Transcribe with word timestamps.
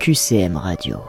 QCM 0.00 0.56
Radio. 0.56 1.02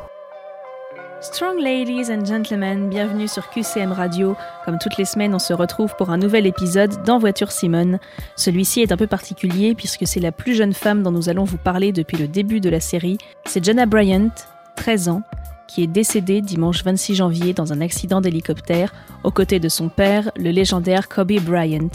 Strong 1.21 1.59
ladies 1.61 2.11
and 2.11 2.25
gentlemen, 2.25 2.89
bienvenue 2.89 3.29
sur 3.29 3.49
QCM 3.49 3.93
Radio. 3.93 4.35
Comme 4.65 4.79
toutes 4.79 4.97
les 4.97 5.05
semaines, 5.05 5.33
on 5.33 5.39
se 5.39 5.53
retrouve 5.53 5.95
pour 5.95 6.09
un 6.09 6.17
nouvel 6.17 6.45
épisode 6.45 7.01
dans 7.05 7.17
Voiture 7.17 7.53
Simone. 7.53 7.99
Celui-ci 8.35 8.81
est 8.81 8.91
un 8.91 8.97
peu 8.97 9.07
particulier 9.07 9.75
puisque 9.75 10.05
c'est 10.05 10.19
la 10.19 10.33
plus 10.33 10.55
jeune 10.55 10.73
femme 10.73 11.03
dont 11.03 11.11
nous 11.11 11.29
allons 11.29 11.45
vous 11.45 11.57
parler 11.57 11.93
depuis 11.93 12.17
le 12.17 12.27
début 12.27 12.59
de 12.59 12.69
la 12.69 12.81
série. 12.81 13.17
C'est 13.45 13.63
Jenna 13.63 13.85
Bryant, 13.85 14.29
13 14.75 15.07
ans, 15.07 15.21
qui 15.69 15.83
est 15.83 15.87
décédée 15.87 16.41
dimanche 16.41 16.83
26 16.83 17.15
janvier 17.15 17.53
dans 17.53 17.71
un 17.71 17.79
accident 17.79 18.19
d'hélicoptère 18.19 18.93
aux 19.23 19.31
côtés 19.31 19.61
de 19.61 19.69
son 19.69 19.87
père, 19.87 20.31
le 20.35 20.51
légendaire 20.51 21.07
Kobe 21.07 21.39
Bryant. 21.39 21.91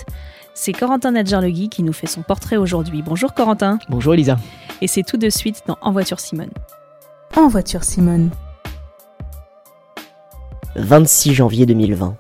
C'est 0.55 0.73
Corentin 0.73 1.11
Nadjarlegui 1.11 1.69
qui 1.69 1.83
nous 1.83 1.93
fait 1.93 2.07
son 2.07 2.23
portrait 2.23 2.57
aujourd'hui. 2.57 3.03
Bonjour 3.03 3.35
Corentin. 3.35 3.81
Bonjour 3.91 4.15
Elisa. 4.15 4.39
Et 4.81 4.87
c'est 4.87 5.03
tout 5.03 5.19
de 5.19 5.29
suite 5.29 5.63
dans 5.67 5.77
En 5.83 5.93
voiture 5.93 6.21
Simone. 6.21 6.49
En 7.39 7.49
voiture 7.49 7.85
Simone. 7.85 8.31
26 10.77 11.35
janvier 11.35 11.67
2020. 11.67 12.17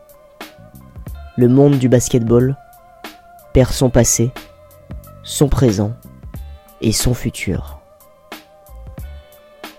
Le 1.38 1.48
monde 1.48 1.78
du 1.78 1.88
basketball 1.88 2.54
perd 3.54 3.72
son 3.72 3.88
passé, 3.88 4.30
son 5.22 5.48
présent 5.48 5.94
et 6.82 6.92
son 6.92 7.14
futur. 7.14 7.80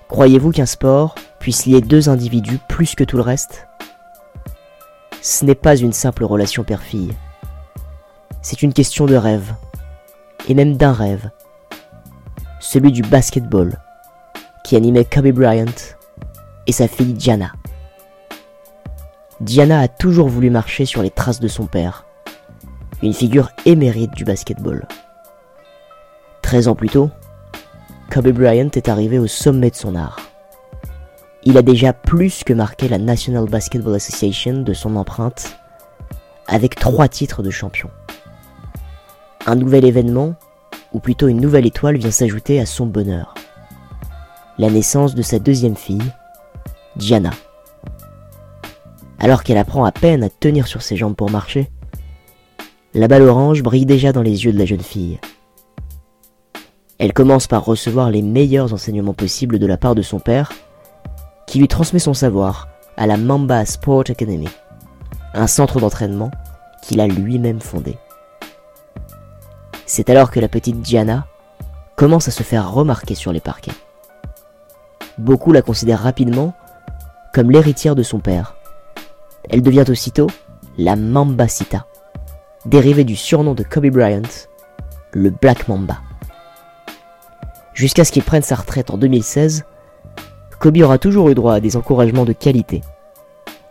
Croyez-vous 0.08 0.52
qu'un 0.52 0.66
sport 0.66 1.14
puisse 1.38 1.67
lier 1.67 1.81
deux 1.81 2.09
individus 2.09 2.58
plus 2.67 2.95
que 2.95 3.04
tout 3.04 3.17
le 3.17 3.23
reste? 3.23 3.67
Ce 5.22 5.45
n'est 5.45 5.54
pas 5.54 5.76
une 5.76 5.94
simple 5.94 6.23
relation 6.23 6.64
père-fille. 6.64 7.14
C'est 8.42 8.64
une 8.64 8.73
question 8.73 9.06
de 9.06 9.16
rêve, 9.16 9.54
et 10.48 10.56
même 10.56 10.78
d'un 10.78 10.94
rêve, 10.94 11.30
celui 12.59 12.92
du 12.92 13.04
basketball, 13.04 13.80
qui 14.67 14.76
animait 14.76 15.05
Kobe 15.05 15.30
Bryant 15.30 15.95
et 16.67 16.73
sa 16.73 16.89
fille 16.89 17.13
Diana. 17.13 17.53
Diana 19.39 19.80
a 19.80 19.88
toujours 19.88 20.28
voulu 20.28 20.50
marcher 20.50 20.83
sur 20.83 21.02
les 21.02 21.09
traces 21.09 21.39
de 21.39 21.47
son 21.47 21.67
père, 21.67 22.05
une 23.02 23.14
figure 23.14 23.50
émérite 23.66 24.11
du 24.11 24.25
basketball. 24.25 24.86
13 26.42 26.67
ans 26.67 26.75
plus 26.75 26.89
tôt, 26.89 27.09
Kobe 28.11 28.27
Bryant 28.27 28.69
est 28.75 28.89
arrivé 28.89 29.17
au 29.17 29.27
sommet 29.27 29.69
de 29.69 29.75
son 29.77 29.95
art. 29.95 30.19
Il 31.44 31.58
a 31.58 31.61
déjà 31.61 31.94
plus 31.94 32.44
que 32.44 32.52
marqué 32.52 32.89
la 32.89 32.97
National 32.97 33.45
Basketball 33.45 33.95
Association 33.95 34.64
de 34.64 34.73
son 34.73 34.97
empreinte, 34.97 35.58
avec 36.45 36.75
trois 36.75 37.08
titres 37.08 37.42
de 37.42 37.52
champion. 37.52 37.89
Un 39.45 39.55
nouvel 39.55 39.86
événement, 39.86 40.36
ou 40.92 40.99
plutôt 40.99 41.30
une 41.30 41.39
nouvelle 41.39 41.66
étoile, 41.66 41.95
vient 41.95 42.11
s'ajouter 42.11 42.59
à 42.59 42.66
son 42.66 42.86
bonheur. 42.86 43.33
La 44.59 44.72
naissance 44.72 45.13
de 45.13 45.22
sa 45.22 45.38
deuxième 45.38 45.75
fille, 45.75 46.11
Diana. 46.95 47.30
Alors 49.19 49.44
qu'elle 49.44 49.59
apprend 49.59 49.86
à 49.86 49.91
peine 49.91 50.23
à 50.23 50.30
tenir 50.30 50.66
sur 50.66 50.81
ses 50.81 50.97
jambes 50.97 51.16
pour 51.16 51.30
marcher, 51.30 51.69
la 52.95 53.08
balle 53.08 53.22
orange 53.22 53.61
brille 53.61 53.86
déjà 53.86 54.11
dans 54.11 54.23
les 54.23 54.45
yeux 54.45 54.52
de 54.52 54.58
la 54.58 54.66
jeune 54.66 54.81
fille. 54.81 55.19
Elle 56.97 57.14
commence 57.14 57.45
par 57.45 57.66
recevoir 57.66 58.09
les 58.09 58.23
meilleurs 58.23 58.73
enseignements 58.73 59.14
possibles 59.14 59.59
de 59.59 59.67
la 59.67 59.77
part 59.77 59.94
de 59.94 60.02
son 60.02 60.19
père, 60.19 60.52
qui 61.45 61.59
lui 61.59 61.67
transmet 61.67 61.99
son 61.99 62.16
savoir 62.16 62.67
à 62.97 63.05
la 63.05 63.17
Mamba 63.17 63.64
Sport 63.64 64.05
Academy, 64.09 64.49
un 65.36 65.45
centre 65.45 65.80
d'entraînement 65.80 66.31
qu'il 66.81 66.99
a 66.99 67.05
lui-même 67.05 67.61
fondé. 67.61 67.95
C'est 69.86 70.09
alors 70.09 70.31
que 70.31 70.39
la 70.39 70.49
petite 70.49 70.81
Diana 70.81 71.27
commence 71.95 72.27
à 72.27 72.31
se 72.31 72.42
faire 72.42 72.71
remarquer 72.71 73.14
sur 73.14 73.31
les 73.31 73.39
parquets. 73.39 73.71
Beaucoup 75.18 75.52
la 75.52 75.62
considèrent 75.62 76.02
rapidement 76.02 76.54
comme 77.34 77.52
l'héritière 77.52 77.96
de 77.96 78.04
son 78.04 78.20
père. 78.20 78.56
Elle 79.50 79.62
devient 79.62 79.86
aussitôt 79.90 80.28
la 80.78 80.96
Mambasita, 80.96 81.86
dérivée 82.66 83.04
du 83.04 83.16
surnom 83.16 83.54
de 83.54 83.64
Kobe 83.64 83.88
Bryant, 83.88 84.22
le 85.14 85.30
Black 85.30 85.67
Mamba. 85.67 85.98
Jusqu'à 87.73 88.04
ce 88.04 88.11
qu'il 88.11 88.23
prenne 88.23 88.42
sa 88.42 88.56
retraite 88.56 88.89
en 88.89 88.98
2016, 88.98 89.66
Kobe 90.60 90.77
aura 90.82 90.98
toujours 90.98 91.30
eu 91.30 91.36
droit 91.36 91.56
à 91.56 91.60
des 91.60 91.77
encouragements 91.77 92.26
de 92.26 92.33
qualité. 92.33 92.82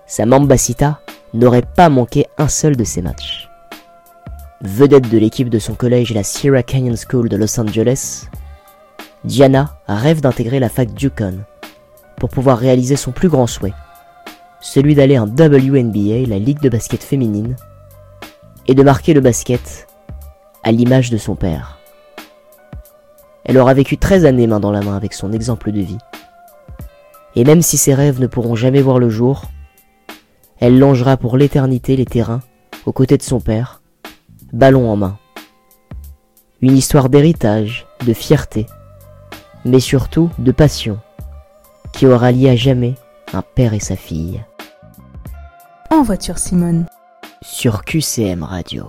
Sa 0.06 0.26
Mambasita 0.26 1.00
n'aurait 1.34 1.62
pas 1.62 1.88
manqué 1.88 2.26
un 2.38 2.48
seul 2.48 2.76
de 2.76 2.84
ses 2.84 3.02
matchs. 3.02 3.48
Vedette 4.62 5.10
de 5.10 5.18
l'équipe 5.18 5.50
de 5.50 5.58
son 5.58 5.74
collège 5.74 6.14
la 6.14 6.22
Sierra 6.22 6.62
Canyon 6.62 6.96
School 6.96 7.28
de 7.28 7.36
Los 7.36 7.60
Angeles, 7.60 8.28
Diana 9.26 9.76
rêve 9.88 10.20
d'intégrer 10.20 10.60
la 10.60 10.68
fac 10.68 10.88
Yukon 11.02 11.40
pour 12.16 12.28
pouvoir 12.30 12.58
réaliser 12.58 12.94
son 12.94 13.10
plus 13.10 13.28
grand 13.28 13.48
souhait, 13.48 13.74
celui 14.60 14.94
d'aller 14.94 15.18
en 15.18 15.26
WNBA, 15.26 16.28
la 16.28 16.38
ligue 16.38 16.60
de 16.60 16.68
basket 16.68 17.02
féminine, 17.02 17.56
et 18.68 18.74
de 18.76 18.82
marquer 18.84 19.14
le 19.14 19.20
basket 19.20 19.88
à 20.62 20.70
l'image 20.70 21.10
de 21.10 21.16
son 21.16 21.34
père. 21.34 21.78
Elle 23.44 23.58
aura 23.58 23.74
vécu 23.74 23.98
13 23.98 24.26
années 24.26 24.46
main 24.46 24.60
dans 24.60 24.70
la 24.70 24.80
main 24.80 24.96
avec 24.96 25.12
son 25.12 25.32
exemple 25.32 25.72
de 25.72 25.80
vie. 25.80 25.98
Et 27.34 27.42
même 27.42 27.62
si 27.62 27.76
ses 27.76 27.94
rêves 27.94 28.20
ne 28.20 28.28
pourront 28.28 28.54
jamais 28.54 28.80
voir 28.80 29.00
le 29.00 29.10
jour, 29.10 29.46
elle 30.60 30.78
longera 30.78 31.16
pour 31.16 31.36
l'éternité 31.36 31.96
les 31.96 32.06
terrains 32.06 32.42
aux 32.86 32.92
côtés 32.92 33.16
de 33.16 33.22
son 33.22 33.40
père, 33.40 33.82
ballon 34.52 34.88
en 34.88 34.96
main. 34.96 35.18
Une 36.62 36.76
histoire 36.76 37.08
d'héritage, 37.08 37.86
de 38.06 38.12
fierté, 38.12 38.66
mais 39.66 39.80
surtout 39.80 40.30
de 40.38 40.52
passion, 40.52 40.98
qui 41.92 42.06
aura 42.06 42.32
lié 42.32 42.50
à 42.50 42.56
jamais 42.56 42.94
un 43.32 43.42
père 43.42 43.74
et 43.74 43.80
sa 43.80 43.96
fille. 43.96 44.42
En 45.90 46.02
voiture 46.02 46.38
Simone. 46.38 46.86
Sur 47.42 47.84
QCM 47.84 48.42
Radio. 48.42 48.86